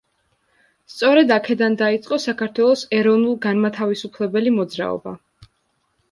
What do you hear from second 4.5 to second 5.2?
მოძრაობა.